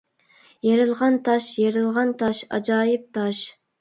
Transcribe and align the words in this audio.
يېرىلغان 0.67 1.19
تاش، 1.29 1.49
يېرىلغان 1.59 2.17
تاش 2.23 2.43
ئاجايىپ 2.51 3.05
تاش. 3.19 3.45